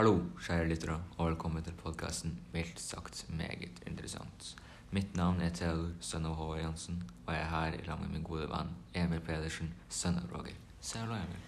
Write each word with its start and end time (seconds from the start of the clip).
Hallo, 0.00 0.14
kjære 0.40 0.64
lyttere, 0.64 0.94
og 1.18 1.26
velkommen 1.26 1.60
til 1.60 1.74
podkasten 1.76 2.30
Mildt 2.54 2.78
sagt 2.80 3.18
meget 3.36 3.82
interessant. 3.86 4.46
Mitt 4.96 5.12
navn 5.12 5.42
er 5.44 5.50
Theodor, 5.52 5.90
sønn 6.00 6.24
av 6.24 6.38
Håvard 6.38 6.62
Jansen, 6.62 7.02
og 7.26 7.34
jeg 7.34 7.42
er 7.42 7.50
her 7.50 7.76
i 7.76 7.82
lag 7.84 8.00
med 8.00 8.14
min 8.14 8.24
gode 8.24 8.48
venn 8.48 8.70
Emil 8.96 9.20
Pedersen, 9.26 9.68
sønn 9.92 10.16
av 10.16 10.32
Roger. 10.32 10.56
Si 10.80 10.96
hallo, 11.02 11.20
Emil. 11.20 11.44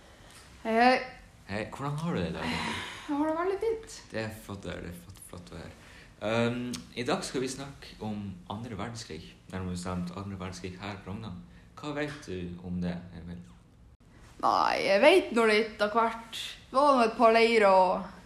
Hei, 0.66 0.76
hei. 0.76 1.00
Hei, 1.48 1.62
hvordan 1.72 1.96
har 2.04 2.12
du 2.12 2.20
det 2.20 2.28
i 2.28 2.36
dag? 2.36 2.52
Jeg 2.52 3.16
har 3.22 3.32
det 3.32 3.40
veldig 3.40 3.58
fint. 3.64 3.98
Det 4.12 4.22
er 4.26 4.38
flott 4.44 4.68
høre. 4.74 4.84
Det 4.84 4.92
er 4.92 5.02
flott, 5.08 5.26
flott 5.32 5.56
høre. 5.56 5.74
Um, 6.20 6.62
I 6.92 7.08
dag 7.08 7.24
skal 7.24 7.48
vi 7.48 7.52
snakke 7.56 7.98
om 8.04 8.22
andre 8.52 8.76
verdenskrig, 8.76 9.34
nærmere 9.48 9.80
bestemt 9.80 10.12
andre 10.12 10.36
verdenskrig 10.36 10.76
her 10.76 11.00
på 11.00 11.14
Rognan. 11.14 11.40
Hva 11.80 11.96
vet 12.02 12.28
du 12.28 12.66
om 12.68 12.82
det, 12.84 12.98
Emil? 13.16 13.40
Nei, 14.44 14.80
jeg 14.92 15.08
vet 15.08 15.38
nå 15.40 15.48
litt 15.48 15.86
av 15.88 15.96
hvert. 15.96 16.48
Det 16.68 16.76
var 16.76 16.98
nå 16.98 17.06
et 17.08 17.16
par 17.16 17.40
leirer 17.40 17.72
og 17.72 18.18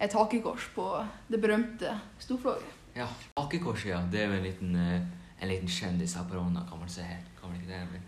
et 0.00 0.12
hakekors 0.14 0.68
på 0.74 0.84
det 1.28 1.40
berømte 1.42 1.94
Storflåget. 2.22 2.74
Ja, 2.94 3.06
hakekorset, 3.36 3.90
ja. 3.90 4.02
Det 4.10 4.22
er 4.22 4.28
jo 4.28 4.38
en 4.38 4.46
liten, 4.46 4.76
eh, 4.76 5.00
en 5.42 5.48
liten 5.48 5.68
kjendis 5.68 6.14
på 6.14 6.34
Rognan, 6.34 6.66
kan 6.68 6.78
man 6.78 6.88
si. 6.88 7.02
Kan 7.40 7.50
man 7.50 7.60
ikke 7.60 7.72
det, 7.72 7.82
Emil? 7.82 8.00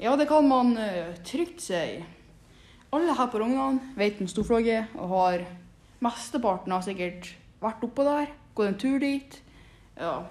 Ja, 0.00 0.16
det 0.16 0.28
kan 0.28 0.48
man 0.48 0.76
eh, 0.76 1.14
trygt 1.24 1.60
si. 1.60 2.04
Alle 2.92 3.14
her 3.14 3.26
på 3.26 3.38
Rognan 3.38 3.80
vet 3.96 4.20
om 4.20 4.28
Storflåget 4.28 4.94
og 4.96 5.08
har 5.08 5.46
mesteparten 6.00 6.72
har 6.72 6.82
sikkert 6.82 7.34
vært 7.60 7.82
oppå 7.84 8.04
der, 8.06 8.32
gått 8.54 8.68
en 8.68 8.78
tur 8.78 8.98
dit. 8.98 9.42
Ja, 9.98 10.24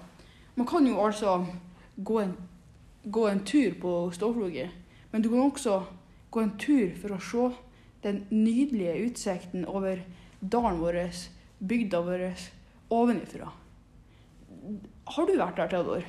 man 0.56 0.66
kan 0.66 0.86
jo 0.86 0.98
altså 1.04 1.46
gå 1.96 2.20
en, 2.20 2.36
gå 3.04 3.26
en 3.28 3.44
tur 3.44 3.74
på 3.80 4.10
Storflåget, 4.12 4.70
men 5.12 5.22
du 5.22 5.28
kan 5.28 5.44
også 5.50 5.82
gå 6.30 6.40
en 6.40 6.56
tur 6.58 6.94
for 6.98 7.14
å 7.14 7.20
se 7.22 7.50
den 8.02 8.24
nydelige 8.30 9.08
utsikten 9.08 9.66
over 9.66 10.00
dalen 10.40 10.80
vår, 10.80 11.00
bygda 11.58 12.00
vår, 12.00 12.24
ovenifra. 12.94 13.50
Har 15.04 15.26
du 15.26 15.36
vært 15.38 15.58
der, 15.58 15.70
Theodor? 15.72 16.06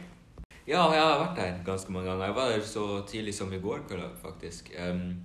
Ja, 0.69 0.83
jeg 0.93 1.01
har 1.01 1.19
vært 1.23 1.39
der 1.39 1.61
ganske 1.65 1.93
mange 1.93 2.11
ganger. 2.11 2.27
Jeg 2.29 2.37
var 2.37 2.51
der 2.53 2.65
så 2.67 2.85
tidlig 3.09 3.33
som 3.33 3.53
i 3.53 3.61
går 3.61 3.85
kveld, 3.89 4.05
faktisk. 4.21 4.69
Um, 4.77 5.23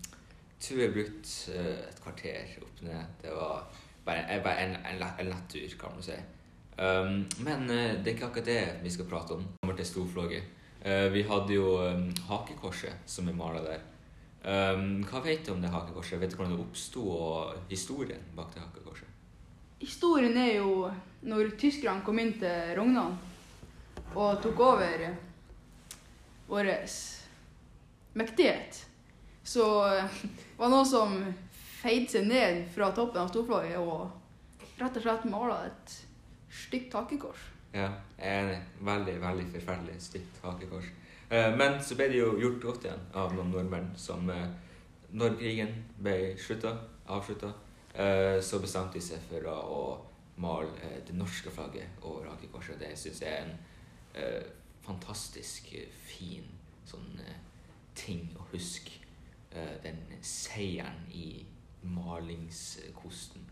tror 0.62 0.80
jeg 0.80 0.94
brukte 0.94 1.56
uh, 1.58 1.82
et 1.90 1.98
kvarter 2.00 2.54
opp 2.64 2.80
ned. 2.86 3.10
Det 3.20 3.34
var 3.34 3.66
bare, 4.06 4.24
eh, 4.24 4.40
bare 4.44 4.64
en, 4.64 4.76
en, 4.80 5.04
en 5.04 5.28
lett 5.28 5.50
tur, 5.52 5.76
kan 5.80 5.92
man 5.96 6.06
si. 6.06 6.16
Um, 6.78 7.18
men 7.44 7.68
uh, 7.68 7.92
det 8.00 8.08
er 8.08 8.14
ikke 8.14 8.30
akkurat 8.30 8.48
det 8.48 8.62
vi 8.86 8.94
skal 8.94 9.10
prate 9.10 9.36
om. 9.36 9.44
Kommer 9.60 9.76
til 9.76 9.90
Storflåget. 9.90 10.48
Uh, 10.84 11.10
vi 11.12 11.26
hadde 11.28 11.58
jo 11.58 11.76
um, 11.82 12.08
hakekorset 12.30 13.04
som 13.06 13.28
er 13.28 13.36
mala 13.36 13.60
der. 13.66 13.84
Um, 14.44 15.00
hva 15.08 15.22
vet 15.24 15.46
du 15.46 15.54
om 15.54 15.62
det 15.62 15.72
hakekorset? 15.72 16.20
Vet 16.20 16.34
du 16.34 16.36
hvordan 16.36 16.52
det 16.52 16.64
oppsto, 16.64 17.04
og 17.08 17.70
historien 17.70 18.24
bak 18.36 18.50
det 18.52 18.60
hakekorset? 18.60 19.08
Historien 19.80 20.36
er 20.36 20.58
jo 20.58 20.90
når 21.24 21.54
tyskerne 21.60 22.04
kom 22.04 22.20
inn 22.20 22.34
til 22.40 22.74
Rognan 22.76 23.16
og 24.14 24.42
tok 24.44 24.60
over 24.60 25.06
vår 26.48 26.70
mektighet, 28.14 28.84
så 29.44 29.64
var 29.88 30.68
det 30.68 30.72
noen 30.74 30.88
som 30.88 31.16
feide 31.80 32.12
seg 32.12 32.28
ned 32.28 32.60
fra 32.74 32.90
toppen 32.96 33.24
av 33.24 33.32
Storflåget 33.32 33.80
og 33.80 34.78
rett 34.78 35.00
og 35.00 35.04
slett 35.06 35.26
mala 35.32 35.58
et 35.66 35.96
stygt 36.54 36.94
hakekors. 36.94 37.48
Ja, 37.74 37.88
enig. 38.20 38.60
Veldig, 38.86 39.16
veldig 39.24 39.48
forferdelig 39.56 39.96
stygt 40.04 40.38
hakekors. 40.44 40.92
Eh, 41.28 41.56
Men 41.56 41.82
så 41.82 41.96
ble 41.96 42.08
det 42.12 42.20
jo 42.20 42.34
gjort 42.40 42.62
godt 42.62 42.86
igjen 42.88 43.04
av 43.16 43.34
noen 43.34 43.52
nordmenn 43.52 43.92
som 43.96 44.28
eh, 44.30 44.48
Når 45.14 45.36
krigen 45.38 45.72
ble 46.02 46.34
slutta, 46.40 46.72
avslutta, 47.06 47.52
eh, 47.94 48.40
så 48.42 48.58
bestemte 48.58 48.98
de 48.98 49.04
seg 49.04 49.22
for 49.28 49.46
å, 49.52 49.84
male 50.34 50.88
det 51.06 51.14
norske 51.14 51.52
flagget 51.54 52.02
over 52.02 52.26
Akerkorset. 52.32 52.80
Det 52.80 52.88
syns 52.98 53.20
jeg 53.22 53.30
er 53.30 53.44
en 53.46 54.48
fantastisk 54.82 55.68
fin 56.08 56.48
sånn 56.90 57.20
ting 57.94 58.24
å 58.34 58.48
huske. 58.50 58.98
Den 59.84 60.00
seieren 60.26 61.06
i 61.14 61.44
malingskosten. 61.86 63.46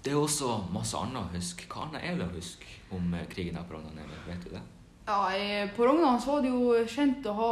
Det 0.00 0.14
er 0.14 0.22
også 0.22 0.62
masse 0.72 0.96
annet 0.96 1.20
å 1.20 1.34
huske. 1.36 1.68
Hva 1.68 1.84
annet 1.90 2.08
er 2.08 2.16
det 2.16 2.30
å 2.30 2.38
huske 2.38 2.72
om 2.96 3.12
krigen 3.28 3.60
på 3.60 3.76
Rognan? 3.76 4.16
Vet 4.24 4.48
du 4.48 4.54
det? 4.56 4.64
Ja, 5.06 5.30
på 5.76 5.86
Rognan 5.86 6.20
så 6.20 6.36
var 6.36 6.44
det 6.44 6.52
jo 6.52 6.84
kjent 6.88 7.26
å 7.28 7.34
ha 7.36 7.50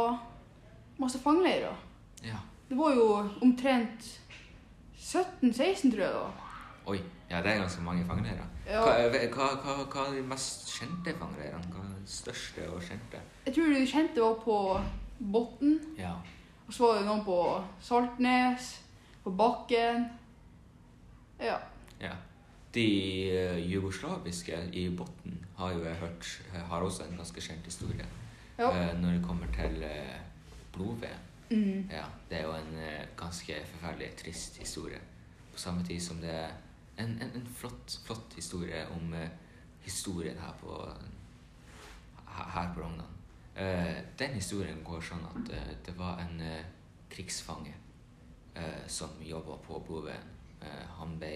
masse 0.97 1.19
fangeleirer. 1.21 1.75
Ja. 2.25 2.39
Det 2.69 2.77
var 2.77 2.95
jo 2.97 3.05
omtrent 3.45 4.07
17-16, 4.97 5.91
tror 5.93 6.01
jeg 6.01 6.15
da. 6.15 6.23
Oi, 6.89 6.97
ja, 7.29 7.41
det 7.43 7.51
er 7.51 7.61
ganske 7.61 7.85
mange 7.85 8.05
fangeleirer. 8.09 8.47
Ja. 8.65 8.81
Hva, 8.81 8.95
hva, 9.35 9.49
hva, 9.61 9.77
hva 9.85 10.07
er 10.07 10.17
de 10.17 10.25
mest 10.31 10.71
kjente 10.73 11.13
fangeleirene? 11.19 11.69
Hva 11.69 11.83
er 11.85 11.93
de 11.99 12.09
største 12.09 12.65
og 12.71 12.81
kjente? 12.87 13.21
Jeg 13.45 13.57
tror 13.57 13.73
de 13.75 13.85
kjente 13.91 14.23
var 14.23 14.41
på 14.41 14.57
Botten. 15.19 15.77
Ja. 15.99 16.15
Og 16.67 16.73
så 16.73 16.87
var 16.87 16.99
det 16.99 17.07
noen 17.07 17.23
på 17.27 17.39
Saltnes, 17.83 18.73
på 19.23 19.37
Bakken. 19.37 20.07
Ja. 21.43 21.59
ja. 22.01 22.15
De 22.73 22.89
eh, 23.29 23.59
jugoslaviske 23.69 24.65
i 24.73 24.87
Botten 24.97 25.42
har 25.57 25.73
jo 25.73 25.83
jeg 25.85 25.95
hørt 25.95 26.41
eh, 26.53 26.59
har 26.59 26.81
også 26.81 27.03
en 27.03 27.17
ganske 27.17 27.41
kjent 27.41 27.65
historie. 27.65 28.05
Ja. 28.57 28.69
Eh, 28.69 29.01
når 29.01 29.11
det 29.11 29.23
kommer 29.23 29.47
til 29.53 29.83
eh, 29.83 30.19
blodved. 30.73 31.17
Mm. 31.49 31.89
Ja, 31.91 32.03
det 32.29 32.39
er 32.39 32.43
jo 32.43 32.53
en 32.55 32.77
ganske 33.17 33.55
forferdelig 33.65 34.15
trist 34.17 34.57
historie. 34.57 34.99
På 35.53 35.59
samme 35.59 35.83
tid 35.85 36.01
som 36.01 36.17
det 36.17 36.31
er 36.33 36.49
en, 36.97 37.17
en, 37.21 37.31
en 37.35 37.47
flott, 37.55 37.99
flott 38.05 38.33
historie 38.35 38.87
om 38.89 39.13
historien 39.81 40.37
her 40.37 40.53
på, 40.61 40.89
her, 42.27 42.73
på 42.73 42.81
Rognan. 42.81 43.11
Den 44.19 44.33
historien 44.33 44.81
går 44.83 45.01
sånn 45.05 45.25
at 45.29 45.51
det 45.85 45.93
var 45.97 46.23
en 46.23 46.41
krigsfange 47.11 47.75
som 48.87 49.21
jobba 49.21 49.59
på 49.67 49.83
blodveden. 49.85 50.33
Eh, 50.63 50.85
han 50.97 51.17
ble 51.19 51.33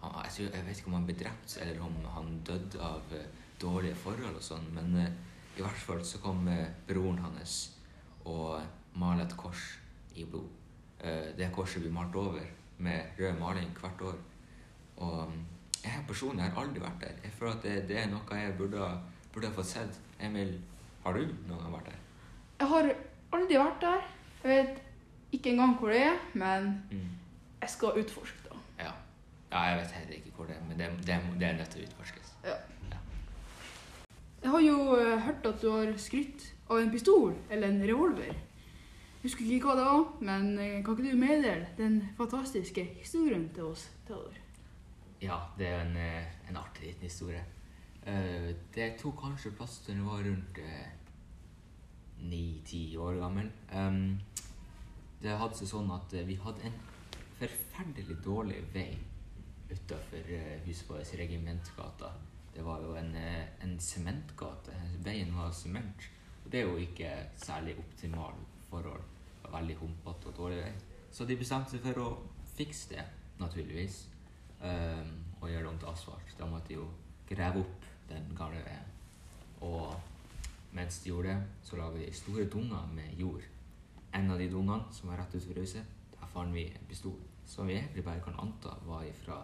han, 0.00 0.12
tror, 0.32 0.48
jeg 0.54 0.66
vet 0.66 0.78
ikke 0.78 0.88
om 0.88 0.96
han 0.98 1.06
ble 1.08 1.16
drept, 1.20 1.56
eller 1.62 1.80
om 1.84 1.96
han 2.14 2.30
døde 2.46 2.80
av 2.80 3.12
eh, 3.16 3.26
dårlige 3.60 3.94
forhold 4.00 4.36
og 4.38 4.42
sånn, 4.42 4.66
men 4.74 4.94
eh, 4.96 5.10
i 5.58 5.62
hvert 5.62 5.82
fall 5.84 6.00
så 6.04 6.18
kom 6.24 6.46
eh, 6.48 6.66
broren 6.88 7.18
hans 7.24 7.56
og 8.24 8.60
malte 9.00 9.26
et 9.28 9.36
kors 9.36 9.66
i 10.16 10.24
blod. 10.24 10.48
Det 11.00 11.46
korset 11.54 11.80
blir 11.80 11.92
malt 11.96 12.14
over 12.20 12.42
med 12.84 13.14
rød 13.18 13.38
maling 13.40 13.70
hvert 13.80 14.02
år. 14.04 14.16
Og 15.00 15.30
mm, 15.30 15.38
jeg 15.84 16.02
personlig 16.08 16.44
har 16.44 16.58
aldri 16.60 16.82
vært 16.82 16.98
der. 17.00 17.14
Jeg 17.24 17.32
føler 17.38 17.54
at 17.54 17.62
det, 17.64 17.76
det 17.88 17.96
er 18.02 18.10
noe 18.12 18.36
jeg 18.36 18.52
burde, 18.58 18.88
burde 19.32 19.48
ha 19.48 19.54
fått 19.56 19.70
sett. 19.70 19.96
Emil, 20.20 20.52
har 21.06 21.16
du 21.16 21.22
noen 21.48 21.62
gang 21.62 21.72
vært 21.78 21.88
der? 21.88 22.02
Jeg 22.60 22.68
har 22.74 22.90
aldri 23.38 23.56
vært 23.62 23.80
der. 23.86 24.04
Jeg 24.42 24.50
vet 24.52 24.82
ikke 25.38 25.54
engang 25.54 25.72
hvor 25.80 25.88
det 25.94 26.02
er, 26.10 26.20
men 26.34 26.68
Mm. 26.90 27.08
jeg 27.62 27.70
skal 27.78 27.96
utforske 28.02 28.44
det. 28.50 28.60
Ja. 28.84 28.92
Ja. 29.50 29.62
Jeg 29.68 29.78
vet 29.80 29.96
heller 29.98 30.18
ikke 30.18 30.36
hvor 30.36 30.50
det 30.50 30.56
er, 30.56 30.66
men 30.68 30.78
det, 30.78 30.90
det, 31.06 31.16
det 31.40 31.48
er 31.48 31.56
nødt 31.58 31.74
til 31.74 31.82
å 31.82 31.88
utforskes. 31.88 32.34
Ja. 32.46 32.58
Jeg 34.40 34.50
har 34.50 34.60
jo 34.64 34.76
eh, 34.96 35.18
hørt 35.20 35.46
at 35.46 35.60
du 35.60 35.68
har 35.68 35.90
skrytt 36.00 36.46
av 36.70 36.78
en 36.80 36.90
pistol 36.92 37.34
eller 37.52 37.68
en 37.68 37.82
revolver. 37.84 38.30
Jeg 38.30 39.26
husker 39.26 39.44
ikke 39.44 39.68
hva 39.68 39.74
det 39.76 39.84
var, 39.84 40.06
men 40.24 40.46
eh, 40.56 40.78
kan 40.84 40.96
ikke 40.96 41.10
du 41.10 41.20
meddele 41.20 41.66
den 41.76 41.98
fantastiske 42.16 42.86
historien 43.02 43.50
til 43.54 43.68
oss, 43.68 43.90
Theodor? 44.08 44.38
Ja, 45.20 45.36
det 45.58 45.68
er 45.68 45.82
en, 45.82 45.92
eh, 46.00 46.30
en 46.48 46.56
artig 46.56 46.86
liten 46.86 47.10
historie. 47.10 47.44
Det 48.72 48.86
tok 48.96 49.18
kanskje 49.20 49.52
plass 49.52 49.74
til 49.84 49.98
jeg 49.98 50.06
var 50.06 50.22
rundt 50.24 50.60
ni-ti 52.24 52.96
år 52.96 53.18
gammel. 53.20 53.50
Det 55.20 55.34
hadde 55.36 55.58
seg 55.58 55.68
sånn 55.68 55.92
at 55.92 56.14
vi 56.26 56.38
hadde 56.40 56.64
en 56.64 56.78
forferdelig 57.36 58.16
dårlig 58.24 58.62
vei 58.72 58.88
utafor 59.70 60.32
huset 60.66 60.90
vårt, 60.90 61.14
Regimentgata. 61.18 62.12
Det 62.54 62.62
var 62.64 62.82
jo 62.82 62.94
en, 62.94 63.14
eh, 63.14 63.78
sementgate. 63.78 64.72
Veien 65.04 65.36
var 65.36 65.50
sement. 65.50 66.10
Og 66.44 66.52
det 66.52 66.60
er 66.60 66.64
jo 66.64 66.76
ikke 66.76 67.26
særlig 67.36 67.78
optimale 67.78 68.44
forhold. 68.70 69.02
Det 69.42 69.50
var 69.50 69.60
veldig 69.60 69.76
humpete 69.76 70.26
og 70.26 70.36
dårlig 70.36 70.62
vei. 70.62 70.72
Så 71.10 71.24
de 71.24 71.36
bestemte 71.36 71.70
seg 71.70 71.80
for 71.80 72.02
å 72.02 72.18
fikse 72.56 72.88
det, 72.94 73.04
naturligvis. 73.38 74.06
Um, 74.60 75.24
og 75.40 75.48
gjøre 75.48 75.62
det 75.62 75.68
om 75.68 75.78
til 75.78 75.88
asfalt. 75.88 76.34
Da 76.38 76.46
måtte 76.46 76.68
de 76.68 76.74
jo 76.74 76.88
grave 77.30 77.60
opp 77.60 77.86
den 78.08 78.36
gamle 78.36 78.60
veien. 78.64 78.90
Og 79.60 79.94
mens 80.72 80.98
de 81.02 81.10
gjorde 81.10 81.28
det, 81.28 81.46
så 81.62 81.76
laget 81.76 82.06
de 82.06 82.12
store 82.12 82.44
dunger 82.52 82.86
med 82.94 83.16
jord. 83.18 83.42
En 84.14 84.30
av 84.30 84.38
de 84.38 84.50
dungene 84.50 84.92
som 84.92 85.08
var 85.08 85.22
rett 85.22 85.34
utenfor 85.34 85.60
huset, 85.60 85.96
der 86.12 86.26
fant 86.26 86.54
vi 86.54 86.66
en 86.68 86.88
pistol. 86.88 87.16
Som 87.46 87.66
vi 87.66 87.78
egentlig 87.78 88.04
bare 88.04 88.22
kan 88.24 88.38
anta 88.38 88.76
var 88.86 89.06
fra 89.24 89.40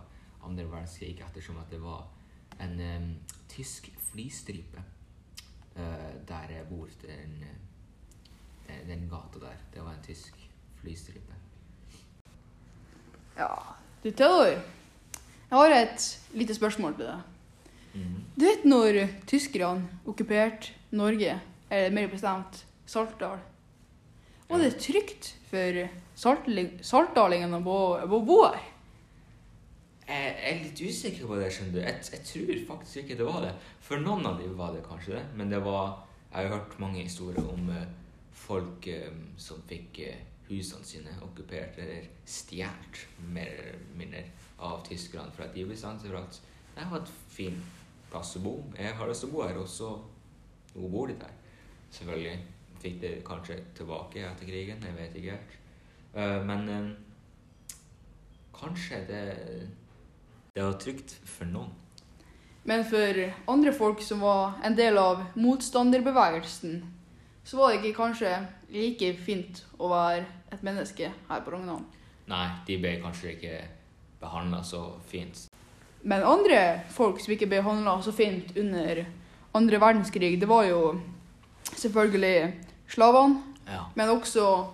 andre 0.46 0.66
verdenskrig, 0.70 1.20
ettersom 1.20 1.58
at 1.60 1.70
det 1.70 1.80
var 1.82 2.06
en 2.62 2.80
um, 2.80 3.08
tysk 3.50 3.90
flystripe 4.10 4.82
uh, 5.76 6.12
der 6.28 6.52
jeg 6.56 6.68
bor. 6.70 6.88
Den, 7.02 7.42
eh, 7.42 7.56
den, 8.68 8.88
den 8.88 9.08
gata 9.10 9.42
der. 9.42 9.58
Det 9.74 9.84
var 9.84 9.94
en 9.94 10.04
tysk 10.06 10.48
flystripe. 10.80 11.34
Ja, 13.36 13.50
du 14.04 14.10
Theodor. 14.10 14.62
Jeg 15.46 15.58
har 15.58 15.74
et 15.76 16.06
lite 16.34 16.54
spørsmål 16.54 16.96
til 16.96 17.06
deg. 17.06 17.20
Mhm. 17.94 18.22
Du 18.36 18.44
vet 18.44 18.64
når 18.64 19.02
tyskerne 19.26 20.00
okkuperte 20.06 20.72
Norge, 20.90 21.40
eller 21.70 21.94
mer 21.94 22.08
bestemt 22.08 22.64
Saltdal, 22.86 23.38
var 24.48 24.62
det 24.62 24.76
trygt 24.78 25.32
for 25.50 25.88
saltdalingene 26.16 27.58
å 27.58 28.20
bo 28.22 28.36
her? 28.46 28.75
Jeg 30.06 30.34
er 30.38 30.60
litt 30.62 30.78
usikker 30.78 31.26
på 31.26 31.36
det, 31.40 31.48
skjønner 31.50 31.74
du. 31.74 31.80
Jeg, 31.82 32.02
jeg 32.14 32.26
tror 32.28 32.60
faktisk 32.68 32.98
ikke 33.00 33.16
det 33.18 33.26
var 33.26 33.40
det. 33.42 33.54
For 33.82 34.02
noen 34.02 34.28
av 34.28 34.36
dem 34.38 34.52
var 34.58 34.74
det 34.76 34.84
kanskje 34.86 35.16
det, 35.16 35.22
men 35.34 35.50
det 35.50 35.58
var 35.64 36.04
Jeg 36.30 36.46
har 36.46 36.58
hørt 36.58 36.74
mange 36.78 37.00
historier 37.00 37.46
om 37.48 37.70
eh, 37.72 37.86
folk 38.36 38.86
um, 39.08 39.20
som 39.40 39.62
fikk 39.66 40.00
eh, 40.04 40.18
husene 40.50 40.84
sine 40.84 41.14
okkupert 41.24 41.78
eller 41.80 42.10
stjålet, 42.28 42.98
mer 43.32 43.54
eller 43.62 43.94
mindre, 43.96 44.24
av 44.58 44.82
tyskerne 44.84 45.32
for 45.32 45.46
at 45.46 45.54
de 45.56 45.64
ble 45.64 45.76
stanset 45.78 46.10
for 46.10 46.18
at 46.20 46.38
det 46.76 46.84
var 46.90 47.00
et 47.00 47.14
fin 47.32 47.56
plass 48.10 48.34
å 48.36 48.42
bo. 48.44 48.52
Jeg 48.76 48.92
har 48.98 49.08
lyst 49.08 49.24
til 49.24 49.32
å 49.32 49.36
bo 49.36 49.42
her, 49.46 49.58
og 49.62 49.70
så 49.70 49.88
nå 50.74 50.90
bor 50.92 51.08
de 51.08 51.16
der. 51.22 51.32
Selvfølgelig 51.96 52.36
fikk 52.82 53.00
de 53.06 53.14
kanskje 53.26 53.58
tilbake 53.78 54.26
etter 54.28 54.50
krigen, 54.50 54.84
jeg 54.84 54.98
vet 54.98 55.18
ikke 55.22 55.38
helt. 55.38 55.58
Uh, 56.12 56.38
men 56.46 56.94
kanskje 58.60 59.02
det 59.08 59.24
det 60.56 60.64
var 60.64 60.78
trygt 60.80 61.18
for 61.28 61.44
noen. 61.52 61.68
Men 62.66 62.82
for 62.88 63.18
andre 63.52 63.72
folk 63.76 64.00
som 64.02 64.22
var 64.24 64.56
en 64.64 64.74
del 64.74 64.96
av 64.98 65.20
motstanderbevegelsen, 65.38 66.80
så 67.46 67.56
var 67.60 67.72
det 67.74 67.82
ikke 67.84 67.98
kanskje 68.00 68.30
like 68.72 69.12
fint 69.22 69.60
å 69.78 69.90
være 69.92 70.24
et 70.50 70.64
menneske 70.66 71.12
her 71.28 71.44
på 71.44 71.52
Rognan. 71.54 71.84
Nei, 72.26 72.46
de 72.66 72.78
ble 72.82 72.96
kanskje 73.04 73.36
ikke 73.36 73.58
behandla 74.20 74.62
så 74.66 74.80
fint. 75.06 75.44
Men 76.02 76.24
andre 76.26 76.62
folk 76.94 77.20
som 77.22 77.34
ikke 77.36 77.46
ble 77.52 77.60
behandla 77.60 78.00
så 78.02 78.14
fint 78.16 78.56
under 78.58 79.04
andre 79.54 79.80
verdenskrig, 79.82 80.40
det 80.40 80.48
var 80.50 80.64
jo 80.66 80.80
selvfølgelig 81.76 82.54
slavene, 82.88 83.42
Ja. 83.68 83.84
men 83.94 84.08
også 84.08 84.66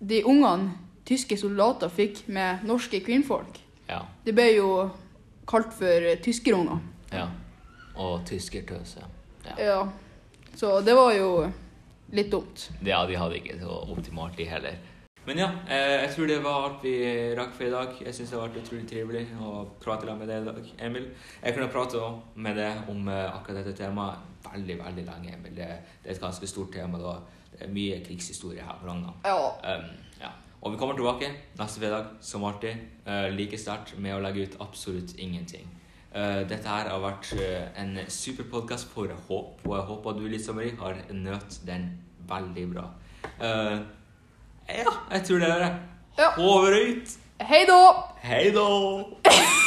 de 0.00 0.22
ungene 0.24 0.72
tyske 1.04 1.36
soldater 1.36 1.88
fikk 1.88 2.28
med 2.28 2.64
norske 2.64 3.00
kvinnfolk. 3.00 3.58
Ja. 3.92 4.02
Det 4.24 4.34
ble 4.36 4.48
jo 4.56 4.68
kalt 5.48 5.72
for 5.76 6.12
tyskerunger. 6.24 6.80
ja. 7.12 7.28
Og 7.92 8.22
tyskertøse. 8.24 9.02
Ja. 9.44 9.54
Ja. 9.60 9.80
Så 10.56 10.80
det 10.80 10.94
var 10.96 11.12
jo 11.12 11.44
litt 12.12 12.30
dumt. 12.32 12.70
ja, 12.80 13.02
de 13.06 13.18
hadde 13.20 13.36
ikke 13.36 13.58
så 13.60 13.74
optimalt, 13.92 14.36
de 14.38 14.46
heller. 14.48 14.78
Men 15.24 15.38
ja, 15.38 15.50
eh, 15.68 16.00
jeg 16.02 16.14
tror 16.14 16.26
det 16.26 16.38
var 16.42 16.64
alt 16.66 16.80
vi 16.82 16.94
rakk 17.38 17.52
for 17.54 17.64
i 17.68 17.70
dag. 17.70 17.92
Jeg 18.00 18.14
syns 18.14 18.32
det 18.32 18.38
har 18.38 18.48
vært 18.48 18.64
utrolig 18.64 18.86
trivelig 18.90 19.22
å 19.38 19.52
prate 19.82 20.16
med 20.18 20.26
deg 20.26 20.42
i 20.42 20.48
dag, 20.48 20.70
Emil. 20.88 21.10
Jeg 21.44 21.54
kunne 21.54 21.70
prate 21.70 22.00
med 22.34 22.58
deg 22.58 22.88
om 22.90 23.06
eh, 23.12 23.28
akkurat 23.28 23.60
dette 23.60 23.76
temaet 23.78 24.48
veldig, 24.48 24.78
veldig 24.80 25.04
lenge, 25.06 25.36
Emil. 25.36 25.54
Det, 25.60 25.68
er 25.68 26.10
et 26.10 26.20
ganske 26.20 26.48
stort 26.50 26.72
tema. 26.74 26.98
da. 26.98 27.20
Det 27.52 27.60
er 27.68 27.70
mye 27.70 28.00
krigshistorie 28.02 28.64
her 28.64 28.80
på 28.80 28.88
Rognan. 28.88 29.20
Ja. 29.28 29.36
Um, 29.62 29.84
ja. 30.11 30.11
Og 30.62 30.72
vi 30.72 30.78
kommer 30.78 30.94
tilbake 30.94 31.28
neste 31.58 31.80
fredag, 31.80 32.04
som 32.20 32.44
alltid. 32.44 32.76
eh, 33.06 33.30
like 33.34 33.58
sterkt 33.58 33.96
med 33.98 34.14
å 34.14 34.20
legge 34.22 34.46
ut 34.46 34.60
absolutt 34.60 35.16
ingenting. 35.18 35.66
Eh, 36.14 36.46
dette 36.46 36.68
her 36.68 36.88
har 36.88 37.00
vært 37.02 37.32
eh, 37.34 37.80
en 37.82 37.98
superpodkast 38.06 38.86
for 38.94 39.10
håp, 39.28 39.58
og 39.66 39.74
jeg 39.76 39.88
håper 39.88 40.12
du 40.12 40.28
Lisa 40.28 40.52
Marie, 40.52 40.76
har 40.78 40.94
nøtt 41.10 41.58
den 41.66 41.88
veldig 42.28 42.68
bra. 42.74 42.84
Ja, 44.68 44.92
jeg 45.10 45.24
tror 45.26 45.42
det 45.42 45.50
er 45.50 45.58
det. 45.64 45.72
Ja. 46.18 46.30
Over 46.38 46.78
og 46.78 46.88
ut! 46.92 47.18
Hei 47.42 47.64
da! 47.66 47.82
Hei 48.22 48.46
da! 48.54 49.61